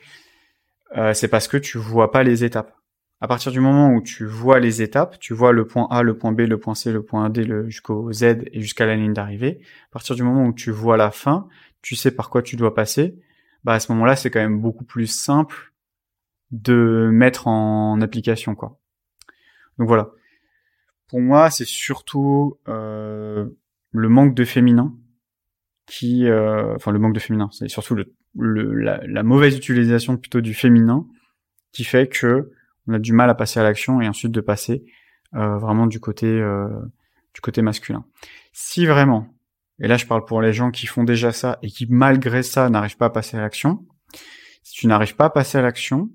euh, 0.96 1.14
c'est 1.14 1.28
parce 1.28 1.48
que 1.48 1.56
tu 1.56 1.78
vois 1.78 2.10
pas 2.10 2.22
les 2.22 2.44
étapes. 2.44 2.74
À 3.20 3.28
partir 3.28 3.52
du 3.52 3.60
moment 3.60 3.94
où 3.94 4.02
tu 4.02 4.26
vois 4.26 4.58
les 4.60 4.82
étapes, 4.82 5.18
tu 5.18 5.32
vois 5.32 5.52
le 5.52 5.66
point 5.66 5.86
A, 5.90 6.02
le 6.02 6.18
point 6.18 6.32
B, 6.32 6.40
le 6.40 6.58
point 6.58 6.74
C, 6.74 6.92
le 6.92 7.02
point 7.02 7.30
D 7.30 7.46
jusqu'au 7.66 8.12
Z 8.12 8.22
et 8.52 8.60
jusqu'à 8.60 8.84
la 8.84 8.96
ligne 8.96 9.14
d'arrivée. 9.14 9.60
À 9.90 9.92
partir 9.92 10.16
du 10.16 10.24
moment 10.24 10.44
où 10.46 10.52
tu 10.52 10.70
vois 10.70 10.96
la 10.96 11.10
fin, 11.10 11.48
tu 11.80 11.94
sais 11.96 12.10
par 12.10 12.30
quoi 12.30 12.42
tu 12.42 12.56
dois 12.56 12.74
passer. 12.74 13.16
Bah 13.64 13.74
à 13.74 13.80
ce 13.80 13.92
moment-là, 13.92 14.16
c'est 14.16 14.30
quand 14.30 14.40
même 14.40 14.60
beaucoup 14.60 14.84
plus 14.84 15.06
simple 15.06 15.72
de 16.50 17.08
mettre 17.12 17.46
en 17.46 18.00
application 18.00 18.54
quoi. 18.54 18.78
Donc 19.78 19.88
voilà. 19.88 20.10
Pour 21.08 21.20
moi, 21.20 21.48
c'est 21.50 21.66
surtout 21.66 22.58
euh, 22.68 23.46
le 23.92 24.08
manque 24.08 24.34
de 24.34 24.44
féminin 24.44 24.92
qui, 25.86 26.26
euh, 26.26 26.74
enfin 26.74 26.92
le 26.92 26.98
manque 26.98 27.14
de 27.14 27.20
féminin, 27.20 27.48
c'est 27.52 27.68
surtout 27.68 27.94
le, 27.94 28.74
la, 28.74 29.22
mauvaise 29.22 29.56
utilisation 29.56 30.16
plutôt 30.16 30.40
du 30.40 30.54
féminin 30.54 31.06
qui 31.72 31.84
fait 31.84 32.08
que 32.08 32.50
on 32.86 32.94
a 32.94 32.98
du 32.98 33.12
mal 33.12 33.30
à 33.30 33.34
passer 33.34 33.60
à 33.60 33.62
l'action 33.62 34.00
et 34.00 34.08
ensuite 34.08 34.32
de 34.32 34.40
passer 34.40 34.84
euh, 35.34 35.58
vraiment 35.58 35.86
du 35.86 36.00
côté 36.00 36.26
euh, 36.26 36.68
du 37.34 37.40
côté 37.40 37.62
masculin. 37.62 38.04
Si 38.52 38.86
vraiment, 38.86 39.28
et 39.80 39.88
là 39.88 39.96
je 39.96 40.06
parle 40.06 40.24
pour 40.24 40.42
les 40.42 40.52
gens 40.52 40.70
qui 40.70 40.86
font 40.86 41.04
déjà 41.04 41.32
ça 41.32 41.58
et 41.62 41.68
qui 41.68 41.86
malgré 41.88 42.42
ça 42.42 42.68
n'arrivent 42.70 42.96
pas 42.96 43.06
à 43.06 43.10
passer 43.10 43.36
à 43.36 43.40
l'action, 43.40 43.86
si 44.62 44.74
tu 44.74 44.86
n'arrives 44.86 45.16
pas 45.16 45.26
à 45.26 45.30
passer 45.30 45.58
à 45.58 45.62
l'action, 45.62 46.10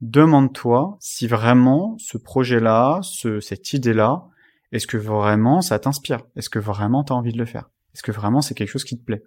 demande-toi 0.00 0.96
si 1.00 1.26
vraiment 1.26 1.96
ce 1.98 2.18
projet-là, 2.18 3.00
ce, 3.02 3.40
cette 3.40 3.72
idée-là, 3.72 4.24
est-ce 4.72 4.86
que 4.86 4.96
vraiment 4.96 5.60
ça 5.60 5.78
t'inspire? 5.78 6.22
Est-ce 6.36 6.50
que 6.50 6.58
vraiment 6.58 7.04
tu 7.04 7.12
as 7.12 7.16
envie 7.16 7.32
de 7.32 7.38
le 7.38 7.44
faire? 7.44 7.70
Est-ce 7.94 8.02
que 8.02 8.12
vraiment 8.12 8.40
c'est 8.40 8.54
quelque 8.54 8.70
chose 8.70 8.84
qui 8.84 8.98
te 8.98 9.04
plaît? 9.04 9.22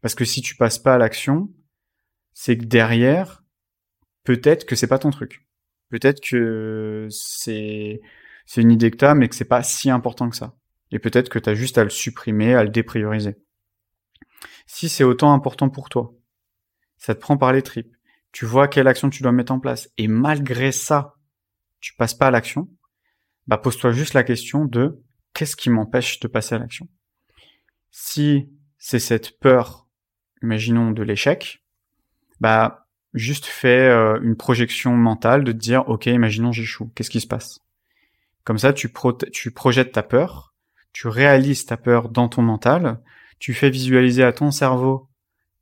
Parce 0.00 0.14
que 0.14 0.24
si 0.24 0.42
tu 0.42 0.56
passes 0.56 0.78
pas 0.78 0.94
à 0.94 0.98
l'action, 0.98 1.50
c'est 2.32 2.56
que 2.56 2.64
derrière, 2.64 3.42
peut-être 4.24 4.64
que 4.66 4.76
c'est 4.76 4.86
pas 4.86 4.98
ton 4.98 5.10
truc. 5.10 5.46
Peut-être 5.88 6.20
que 6.20 7.06
c'est 7.10 8.00
c'est 8.46 8.62
une 8.62 8.72
idée 8.72 8.90
que 8.90 8.96
t'as, 8.96 9.14
mais 9.14 9.28
que 9.28 9.34
c'est 9.34 9.44
pas 9.44 9.62
si 9.62 9.90
important 9.90 10.28
que 10.28 10.36
ça. 10.36 10.56
Et 10.90 10.98
peut-être 10.98 11.28
que 11.28 11.38
t'as 11.38 11.54
juste 11.54 11.78
à 11.78 11.84
le 11.84 11.90
supprimer, 11.90 12.54
à 12.54 12.64
le 12.64 12.70
déprioriser. 12.70 13.36
Si 14.66 14.88
c'est 14.88 15.04
autant 15.04 15.32
important 15.32 15.68
pour 15.68 15.88
toi, 15.88 16.14
ça 16.98 17.14
te 17.14 17.20
prend 17.20 17.36
par 17.36 17.52
les 17.52 17.62
tripes, 17.62 17.96
tu 18.32 18.46
vois 18.46 18.68
quelle 18.68 18.88
action 18.88 19.10
tu 19.10 19.22
dois 19.22 19.32
mettre 19.32 19.52
en 19.52 19.60
place, 19.60 19.90
et 19.98 20.08
malgré 20.08 20.72
ça, 20.72 21.14
tu 21.80 21.94
passes 21.94 22.14
pas 22.14 22.28
à 22.28 22.30
l'action, 22.30 22.68
bah 23.46 23.58
pose-toi 23.58 23.92
juste 23.92 24.14
la 24.14 24.22
question 24.22 24.64
de 24.64 25.02
qu'est-ce 25.34 25.56
qui 25.56 25.70
m'empêche 25.70 26.20
de 26.20 26.28
passer 26.28 26.54
à 26.54 26.58
l'action? 26.58 26.88
Si 27.92 28.48
c'est 28.78 28.98
cette 28.98 29.38
peur, 29.38 29.86
imaginons 30.42 30.90
de 30.90 31.02
l'échec, 31.02 31.62
bah 32.40 32.86
juste 33.12 33.44
fais 33.44 33.88
euh, 33.88 34.18
une 34.22 34.34
projection 34.34 34.96
mentale 34.96 35.44
de 35.44 35.52
te 35.52 35.58
dire 35.58 35.88
ok, 35.88 36.06
imaginons 36.06 36.52
j'échoue, 36.52 36.90
qu'est-ce 36.94 37.10
qui 37.10 37.20
se 37.20 37.26
passe? 37.26 37.60
Comme 38.44 38.58
ça, 38.58 38.72
tu, 38.72 38.88
projettes 38.88 39.92
ta 39.92 40.02
peur, 40.02 40.54
tu 40.92 41.06
réalises 41.06 41.66
ta 41.66 41.76
peur 41.76 42.08
dans 42.08 42.28
ton 42.28 42.42
mental, 42.42 42.98
tu 43.38 43.54
fais 43.54 43.70
visualiser 43.70 44.24
à 44.24 44.32
ton 44.32 44.50
cerveau 44.50 45.08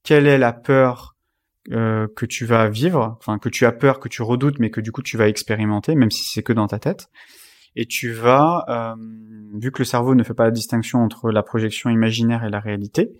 quelle 0.03 0.27
est 0.27 0.39
la 0.39 0.55
peur 0.55 1.17
euh, 1.73 2.07
que 2.17 2.25
tu 2.25 2.47
vas 2.47 2.69
vivre, 2.69 3.19
enfin 3.19 3.39
que 3.39 3.49
tu 3.51 3.67
as 3.67 3.73
peur, 3.73 3.99
que 3.99 4.09
tu 4.09 4.23
redoutes, 4.23 4.61
mais 4.61 4.71
que 4.71 4.81
du 4.81 4.93
coup 4.93 5.03
tu 5.03 5.19
vas 5.19 5.29
expérimenter, 5.29 5.97
même 5.97 6.13
si 6.13 6.25
c'est 6.25 6.45
que 6.45 6.53
dans 6.55 6.69
ta 6.69 6.79
tête 6.79 7.11
et 7.77 7.87
tu 7.87 8.12
vas, 8.12 8.65
euh, 8.69 8.95
vu 9.55 9.71
que 9.71 9.79
le 9.79 9.85
cerveau 9.85 10.15
ne 10.15 10.23
fait 10.23 10.35
pas 10.35 10.45
la 10.45 10.50
distinction 10.50 11.00
entre 11.00 11.31
la 11.31 11.43
projection 11.43 11.91
imaginaire 11.91 12.45
et 12.45 12.50
la 12.50 12.61
réalité, 12.61 13.12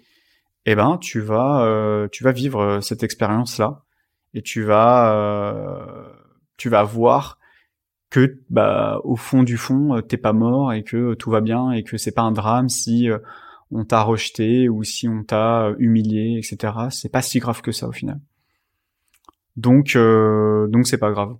eh 0.66 0.75
ben 0.75 0.99
tu 0.99 1.21
vas, 1.21 1.64
euh, 1.64 2.09
tu 2.11 2.25
vas 2.25 2.33
vivre 2.33 2.61
euh, 2.61 2.80
cette 2.80 3.02
expérience-là 3.02 3.83
et 4.35 4.42
tu 4.42 4.62
vas, 4.62 5.14
euh, 5.14 6.12
tu 6.57 6.69
vas 6.69 6.83
voir 6.83 7.38
que 8.11 8.40
bah 8.50 9.00
au 9.04 9.16
fond 9.16 9.42
du 9.45 9.57
fond 9.57 9.97
euh, 9.97 10.00
t'es 10.02 10.16
pas 10.16 10.33
mort 10.33 10.73
et 10.73 10.83
que 10.83 11.14
tout 11.14 11.30
va 11.30 11.40
bien 11.40 11.71
et 11.73 11.85
que 11.85 11.97
c'est 11.97 12.12
pas 12.12 12.23
un 12.23 12.33
drame 12.33 12.69
si 12.69 13.09
on 13.71 13.85
t'a 13.85 14.02
rejeté 14.02 14.69
ou 14.69 14.83
si 14.85 15.09
on 15.09 15.23
t'a 15.25 15.73
humilié, 15.78 16.38
etc. 16.38 16.75
C'est 16.90 17.09
pas 17.11 17.23
si 17.23 17.38
grave 17.38 17.62
que 17.62 17.73
ça 17.73 17.88
au 17.88 17.92
final. 17.92 18.21
Donc 19.57 19.97
donc 19.97 20.87
c'est 20.87 20.99
pas 20.99 21.12
grave. 21.12 21.37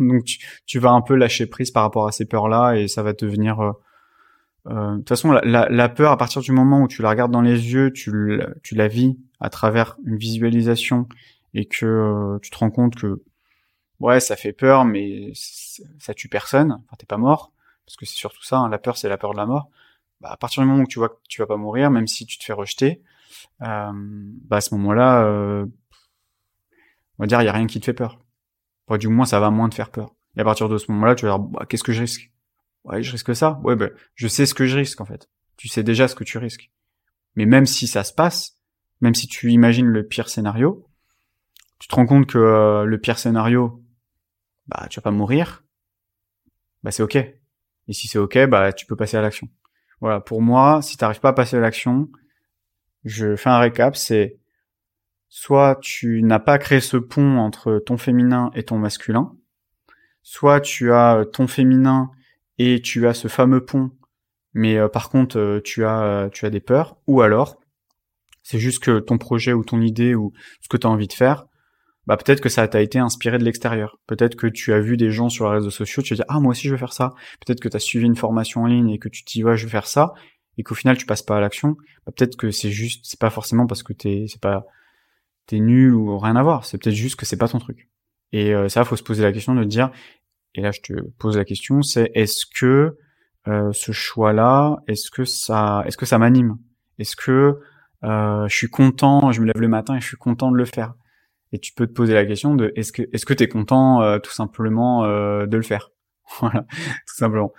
Donc 0.00 0.24
tu, 0.66 0.78
vas 0.78 0.90
un 0.90 1.00
peu 1.00 1.14
lâcher 1.14 1.46
prise 1.46 1.70
par 1.70 1.82
rapport 1.82 2.06
à 2.06 2.12
ces 2.12 2.24
peurs-là 2.24 2.74
et 2.74 2.88
ça 2.88 3.02
va 3.02 3.12
devenir... 3.12 3.60
Euh, 3.60 3.72
euh, 4.66 4.92
de 4.92 4.98
toute 4.98 5.08
façon, 5.08 5.32
la, 5.32 5.88
peur, 5.88 6.12
à 6.12 6.16
partir 6.18 6.42
du 6.42 6.52
moment 6.52 6.82
où 6.82 6.88
tu 6.88 7.00
la 7.00 7.08
regardes 7.10 7.32
dans 7.32 7.40
les 7.40 7.72
yeux, 7.72 7.92
tu, 7.92 8.40
tu 8.62 8.74
la 8.74 8.88
vis 8.88 9.16
à 9.40 9.48
travers 9.48 9.96
une 10.04 10.16
visualisation 10.16 11.08
et 11.54 11.66
que 11.66 11.86
euh, 11.86 12.38
tu 12.40 12.50
te 12.50 12.58
rends 12.58 12.70
compte 12.70 12.96
que 12.96 13.22
ouais, 14.00 14.20
ça 14.20 14.36
fait 14.36 14.52
peur, 14.52 14.84
mais 14.84 15.32
ça 15.34 16.14
tue 16.14 16.28
personne. 16.28 16.72
Enfin, 16.72 16.96
t'es 16.98 17.06
pas 17.06 17.16
mort, 17.16 17.52
parce 17.86 17.96
que 17.96 18.06
c'est 18.06 18.16
surtout 18.16 18.42
ça. 18.42 18.58
Hein, 18.58 18.68
la 18.68 18.78
peur, 18.78 18.96
c'est 18.96 19.08
la 19.08 19.18
peur 19.18 19.32
de 19.32 19.38
la 19.38 19.46
mort. 19.46 19.70
Bah, 20.20 20.30
à 20.30 20.36
partir 20.36 20.62
du 20.62 20.68
moment 20.68 20.82
où 20.82 20.86
tu 20.86 20.98
vois 20.98 21.10
que 21.10 21.18
tu 21.28 21.40
vas 21.40 21.46
pas 21.46 21.56
mourir, 21.56 21.90
même 21.90 22.06
si 22.06 22.26
tu 22.26 22.38
te 22.38 22.44
fais 22.44 22.52
rejeter, 22.52 23.02
euh, 23.62 23.92
bah 23.94 24.56
à 24.56 24.60
ce 24.60 24.74
moment-là, 24.74 25.24
euh, 25.24 25.66
on 27.18 27.22
va 27.22 27.26
dire, 27.26 27.40
il 27.42 27.44
y 27.44 27.48
a 27.48 27.52
rien 27.52 27.66
qui 27.66 27.80
te 27.80 27.84
fait 27.86 27.92
peur 27.94 28.18
du 28.96 29.08
moins, 29.08 29.26
ça 29.26 29.40
va 29.40 29.50
moins 29.50 29.68
te 29.68 29.74
faire 29.74 29.90
peur. 29.90 30.14
Et 30.36 30.40
à 30.40 30.44
partir 30.44 30.68
de 30.68 30.78
ce 30.78 30.90
moment-là, 30.92 31.14
tu 31.14 31.26
vas 31.26 31.32
dire, 31.32 31.40
bah, 31.40 31.66
qu'est-ce 31.68 31.84
que 31.84 31.92
je 31.92 32.00
risque? 32.00 32.32
Ouais, 32.84 33.02
je 33.02 33.12
risque 33.12 33.34
ça. 33.34 33.60
Ouais, 33.64 33.76
ben, 33.76 33.90
je 34.14 34.28
sais 34.28 34.46
ce 34.46 34.54
que 34.54 34.64
je 34.64 34.76
risque 34.78 35.00
en 35.00 35.04
fait. 35.04 35.28
Tu 35.56 35.68
sais 35.68 35.82
déjà 35.82 36.08
ce 36.08 36.14
que 36.14 36.24
tu 36.24 36.38
risques. 36.38 36.70
Mais 37.34 37.44
même 37.44 37.66
si 37.66 37.86
ça 37.86 38.04
se 38.04 38.12
passe, 38.12 38.58
même 39.00 39.14
si 39.14 39.26
tu 39.26 39.50
imagines 39.50 39.86
le 39.86 40.06
pire 40.06 40.28
scénario, 40.28 40.86
tu 41.78 41.88
te 41.88 41.94
rends 41.94 42.06
compte 42.06 42.26
que 42.26 42.38
euh, 42.38 42.84
le 42.84 42.98
pire 42.98 43.18
scénario, 43.18 43.82
bah, 44.66 44.86
tu 44.88 44.98
vas 45.00 45.02
pas 45.02 45.10
mourir. 45.10 45.64
Bah, 46.82 46.90
c'est 46.90 47.02
ok. 47.02 47.16
Et 47.16 47.92
si 47.92 48.08
c'est 48.08 48.18
ok, 48.18 48.46
bah, 48.46 48.72
tu 48.72 48.86
peux 48.86 48.96
passer 48.96 49.16
à 49.16 49.22
l'action. 49.22 49.48
Voilà. 50.00 50.20
Pour 50.20 50.40
moi, 50.40 50.80
si 50.82 50.96
t'arrives 50.96 51.20
pas 51.20 51.30
à 51.30 51.32
passer 51.32 51.56
à 51.56 51.60
l'action, 51.60 52.08
je 53.04 53.36
fais 53.36 53.50
un 53.50 53.58
récap, 53.58 53.96
c'est 53.96 54.38
soit 55.28 55.78
tu 55.80 56.22
n'as 56.22 56.38
pas 56.38 56.58
créé 56.58 56.80
ce 56.80 56.96
pont 56.96 57.38
entre 57.38 57.82
ton 57.84 57.96
féminin 57.96 58.50
et 58.54 58.64
ton 58.64 58.78
masculin, 58.78 59.32
soit 60.22 60.60
tu 60.60 60.92
as 60.92 61.18
euh, 61.18 61.24
ton 61.24 61.46
féminin 61.46 62.10
et 62.58 62.80
tu 62.80 63.06
as 63.06 63.14
ce 63.14 63.28
fameux 63.28 63.64
pont, 63.64 63.90
mais 64.54 64.76
euh, 64.76 64.88
par 64.88 65.10
contre 65.10 65.38
euh, 65.38 65.60
tu 65.62 65.84
as 65.84 66.28
tu 66.32 66.46
as 66.46 66.50
des 66.50 66.60
peurs, 66.60 66.96
ou 67.06 67.20
alors 67.20 67.58
c'est 68.42 68.58
juste 68.58 68.82
que 68.82 68.98
ton 68.98 69.18
projet 69.18 69.52
ou 69.52 69.64
ton 69.64 69.80
idée 69.80 70.14
ou 70.14 70.32
ce 70.62 70.68
que 70.68 70.78
tu 70.78 70.86
as 70.86 70.90
envie 70.90 71.06
de 71.08 71.12
faire, 71.12 71.46
bah 72.06 72.16
peut-être 72.16 72.40
que 72.40 72.48
ça 72.48 72.66
t'a 72.66 72.80
été 72.80 72.98
inspiré 72.98 73.36
de 73.36 73.44
l'extérieur. 73.44 73.98
Peut-être 74.06 74.34
que 74.34 74.46
tu 74.46 74.72
as 74.72 74.80
vu 74.80 74.96
des 74.96 75.10
gens 75.10 75.28
sur 75.28 75.50
les 75.50 75.56
réseaux 75.58 75.70
sociaux, 75.70 76.02
tu 76.02 76.10
te 76.10 76.14
dis 76.14 76.26
ah 76.28 76.40
moi 76.40 76.52
aussi 76.52 76.66
je 76.66 76.72
veux 76.72 76.78
faire 76.78 76.94
ça. 76.94 77.12
Peut-être 77.44 77.60
que 77.60 77.68
tu 77.68 77.76
as 77.76 77.80
suivi 77.80 78.06
une 78.06 78.16
formation 78.16 78.62
en 78.62 78.66
ligne 78.66 78.88
et 78.88 78.98
que 78.98 79.10
tu 79.10 79.24
te 79.24 79.30
dis 79.30 79.40
je 79.40 79.64
veux 79.64 79.70
faire 79.70 79.86
ça 79.86 80.14
et 80.56 80.62
qu'au 80.62 80.74
final 80.74 80.96
tu 80.96 81.04
passes 81.04 81.22
pas 81.22 81.36
à 81.36 81.40
l'action. 81.40 81.76
Bah, 82.06 82.12
peut-être 82.16 82.36
que 82.36 82.50
c'est 82.50 82.70
juste 82.70 83.04
c'est 83.04 83.20
pas 83.20 83.30
forcément 83.30 83.66
parce 83.66 83.82
que 83.82 83.92
t'es 83.92 84.24
c'est 84.28 84.40
pas 84.40 84.64
t'es 85.48 85.58
nul 85.58 85.94
ou 85.94 86.18
rien 86.18 86.36
à 86.36 86.42
voir. 86.42 86.64
C'est 86.64 86.78
peut-être 86.78 86.94
juste 86.94 87.16
que 87.16 87.26
c'est 87.26 87.36
pas 87.36 87.48
ton 87.48 87.58
truc. 87.58 87.90
Et 88.32 88.54
euh, 88.54 88.68
ça, 88.68 88.84
faut 88.84 88.96
se 88.96 89.02
poser 89.02 89.24
la 89.24 89.32
question 89.32 89.54
de 89.54 89.64
dire, 89.64 89.90
et 90.54 90.60
là 90.60 90.70
je 90.70 90.80
te 90.80 90.92
pose 91.18 91.36
la 91.36 91.44
question, 91.44 91.82
c'est 91.82 92.10
est-ce 92.14 92.46
que 92.46 92.96
euh, 93.48 93.72
ce 93.72 93.92
choix-là, 93.92 94.76
est-ce 94.86 95.10
que 95.10 95.24
ça, 95.24 95.82
est-ce 95.86 95.96
que 95.96 96.06
ça 96.06 96.18
m'anime? 96.18 96.58
Est-ce 96.98 97.16
que 97.16 97.58
euh, 98.04 98.46
je 98.48 98.54
suis 98.54 98.68
content, 98.68 99.32
je 99.32 99.40
me 99.40 99.46
lève 99.46 99.60
le 99.60 99.68
matin 99.68 99.96
et 99.96 100.00
je 100.00 100.06
suis 100.06 100.16
content 100.16 100.50
de 100.50 100.56
le 100.56 100.64
faire? 100.64 100.94
Et 101.52 101.58
tu 101.58 101.72
peux 101.72 101.86
te 101.86 101.92
poser 101.92 102.14
la 102.14 102.26
question 102.26 102.54
de 102.54 102.72
est-ce 102.76 102.92
que 102.92 103.02
est-ce 103.12 103.24
que 103.24 103.32
t'es 103.32 103.48
content 103.48 104.02
euh, 104.02 104.18
tout 104.18 104.30
simplement 104.30 105.04
euh, 105.04 105.46
de 105.46 105.56
le 105.56 105.62
faire? 105.62 105.90
Voilà, 106.40 106.66
tout 107.06 107.16
simplement. 107.16 107.52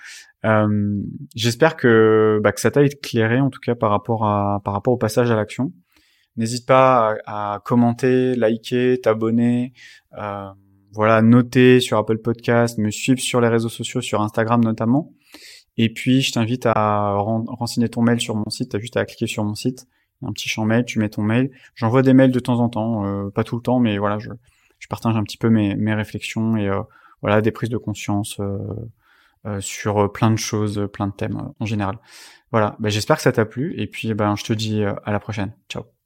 J'espère 1.35 1.75
que 1.75 2.39
bah, 2.43 2.51
que 2.51 2.61
ça 2.61 2.69
t'a 2.69 2.83
éclairé 2.83 3.39
en 3.39 3.49
tout 3.49 3.59
cas 3.59 3.73
par 3.73 3.89
rapport 3.89 4.27
à 4.27 4.61
par 4.63 4.75
rapport 4.75 4.93
au 4.93 4.97
passage 4.97 5.31
à 5.31 5.35
l'action. 5.35 5.73
N'hésite 6.37 6.65
pas 6.65 7.17
à, 7.25 7.61
commenter, 7.65 8.35
liker, 8.35 9.01
t'abonner, 9.01 9.73
euh, 10.17 10.49
voilà, 10.93 11.21
noter 11.21 11.79
sur 11.79 11.97
Apple 11.97 12.17
Podcast, 12.19 12.77
me 12.77 12.91
suivre 12.91 13.19
sur 13.19 13.41
les 13.41 13.47
réseaux 13.47 13.69
sociaux, 13.69 14.01
sur 14.01 14.21
Instagram 14.21 14.63
notamment. 14.63 15.13
Et 15.77 15.93
puis, 15.93 16.21
je 16.21 16.33
t'invite 16.33 16.65
à 16.65 17.13
renseigner 17.15 17.89
ton 17.89 18.01
mail 18.01 18.19
sur 18.19 18.35
mon 18.35 18.49
site. 18.49 18.71
T'as 18.71 18.79
juste 18.79 18.97
à 18.97 19.05
cliquer 19.05 19.27
sur 19.27 19.43
mon 19.45 19.55
site, 19.55 19.87
un 20.21 20.33
petit 20.33 20.49
champ 20.49 20.65
mail, 20.65 20.83
tu 20.85 20.99
mets 20.99 21.09
ton 21.09 21.21
mail. 21.21 21.51
J'envoie 21.75 22.01
des 22.01 22.13
mails 22.13 22.31
de 22.31 22.39
temps 22.39 22.59
en 22.59 22.69
temps, 22.69 23.05
euh, 23.05 23.29
pas 23.29 23.43
tout 23.43 23.55
le 23.55 23.61
temps, 23.61 23.79
mais 23.79 23.97
voilà, 23.97 24.19
je, 24.19 24.29
je 24.79 24.87
partage 24.87 25.15
un 25.15 25.23
petit 25.23 25.37
peu 25.37 25.49
mes, 25.49 25.75
mes 25.75 25.93
réflexions 25.93 26.57
et 26.57 26.67
euh, 26.67 26.81
voilà 27.21 27.41
des 27.41 27.51
prises 27.51 27.69
de 27.69 27.77
conscience 27.77 28.39
euh, 28.39 29.61
sur 29.61 30.11
plein 30.11 30.31
de 30.31 30.37
choses, 30.37 30.87
plein 30.91 31.07
de 31.07 31.13
thèmes 31.13 31.53
en 31.57 31.65
général. 31.65 31.97
Voilà, 32.51 32.75
ben, 32.79 32.89
j'espère 32.89 33.15
que 33.15 33.21
ça 33.21 33.31
t'a 33.31 33.45
plu 33.45 33.73
et 33.77 33.87
puis 33.87 34.13
ben, 34.13 34.35
je 34.35 34.43
te 34.43 34.53
dis 34.53 34.83
à 34.83 35.11
la 35.11 35.19
prochaine. 35.19 35.53
Ciao. 35.69 35.98